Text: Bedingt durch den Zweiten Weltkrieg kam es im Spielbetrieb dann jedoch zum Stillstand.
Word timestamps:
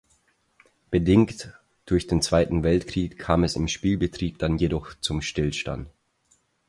Bedingt 0.89 1.53
durch 1.85 2.07
den 2.07 2.23
Zweiten 2.23 2.63
Weltkrieg 2.63 3.19
kam 3.19 3.43
es 3.43 3.55
im 3.55 3.67
Spielbetrieb 3.67 4.39
dann 4.39 4.57
jedoch 4.57 4.95
zum 4.99 5.21
Stillstand. 5.21 5.91